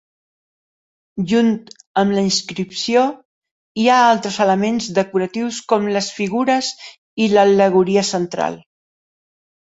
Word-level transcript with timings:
Junt 1.31 1.49
amb 2.03 2.13
la 2.19 2.21
inscripció, 2.27 3.03
hi 3.81 3.85
ha 3.89 3.97
altres 4.13 4.39
elements 4.45 4.87
decoratius 4.99 5.59
com 5.73 5.85
les 5.97 6.07
figures 6.21 6.71
i 7.27 7.29
l'al·legoria 7.35 8.05
central. 8.09 8.57